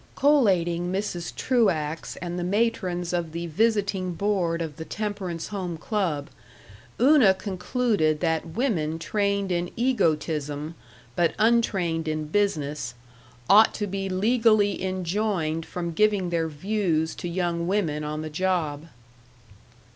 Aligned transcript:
Collating 0.15 0.91
Mrs. 0.91 1.31
Truax 1.35 2.15
and 2.23 2.39
the 2.39 2.43
matrons 2.43 3.13
of 3.13 3.33
the 3.33 3.45
Visiting 3.45 4.13
Board 4.13 4.59
of 4.59 4.77
the 4.77 4.83
Temperance 4.83 5.49
Home 5.49 5.77
Club, 5.77 6.31
Una 6.99 7.35
concluded 7.35 8.19
that 8.19 8.43
women 8.47 8.97
trained 8.97 9.51
in 9.51 9.69
egotism, 9.75 10.73
but 11.15 11.35
untrained 11.37 12.07
in 12.07 12.25
business, 12.25 12.95
ought 13.47 13.75
to 13.75 13.85
be 13.85 14.09
legally 14.09 14.83
enjoined 14.83 15.67
from 15.67 15.91
giving 15.93 16.31
their 16.31 16.47
views 16.47 17.13
to 17.13 17.29
young 17.29 17.67
women 17.67 18.03
on 18.03 18.23
the 18.23 18.29
job. 18.31 18.87